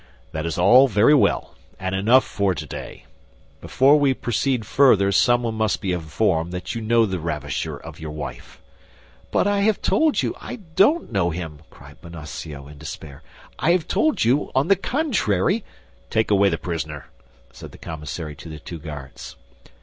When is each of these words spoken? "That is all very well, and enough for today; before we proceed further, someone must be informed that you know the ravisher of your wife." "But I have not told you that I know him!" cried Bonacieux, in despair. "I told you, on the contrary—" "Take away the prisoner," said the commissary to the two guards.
"That 0.31 0.47
is 0.47 0.57
all 0.57 0.87
very 0.87 1.13
well, 1.13 1.53
and 1.79 1.93
enough 1.93 2.23
for 2.23 2.55
today; 2.55 3.05
before 3.61 3.99
we 3.99 4.15
proceed 4.15 4.65
further, 4.65 5.11
someone 5.11 5.53
must 5.53 5.79
be 5.79 5.91
informed 5.91 6.51
that 6.53 6.73
you 6.73 6.81
know 6.81 7.05
the 7.05 7.19
ravisher 7.19 7.77
of 7.77 7.99
your 7.99 8.09
wife." 8.09 8.59
"But 9.29 9.45
I 9.45 9.59
have 9.59 9.77
not 9.77 9.83
told 9.83 10.23
you 10.23 10.33
that 10.41 10.41
I 10.43 10.99
know 11.11 11.29
him!" 11.29 11.59
cried 11.69 12.01
Bonacieux, 12.01 12.65
in 12.67 12.79
despair. 12.79 13.21
"I 13.59 13.77
told 13.77 14.23
you, 14.25 14.49
on 14.55 14.69
the 14.69 14.75
contrary—" 14.75 15.63
"Take 16.09 16.31
away 16.31 16.49
the 16.49 16.57
prisoner," 16.57 17.05
said 17.53 17.71
the 17.71 17.77
commissary 17.77 18.35
to 18.37 18.49
the 18.49 18.57
two 18.57 18.79
guards. 18.79 19.35